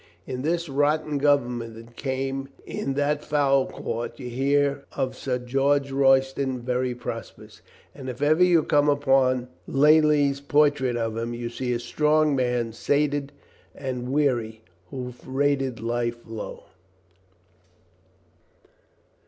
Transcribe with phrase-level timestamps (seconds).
[0.25, 5.37] In the rotten government that came, in that foul court, you hear of a Sir
[5.37, 7.61] George Royston very prosperous.
[7.93, 12.73] And if ever you come upon Lely's portrait of him you see a strong man,
[12.73, 13.31] sated
[13.75, 16.63] and weary, who rated life low.